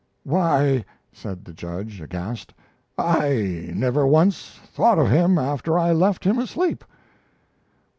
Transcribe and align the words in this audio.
"Why," 0.23 0.83
said 1.13 1.45
the 1.45 1.53
judge, 1.53 2.01
aghast, 2.01 2.55
"I 2.97 3.69
never 3.75 4.07
once 4.07 4.49
thought 4.65 4.97
of 4.97 5.11
him 5.11 5.37
after 5.37 5.77
I 5.77 5.91
left 5.91 6.23
him 6.23 6.39
asleep." 6.39 6.83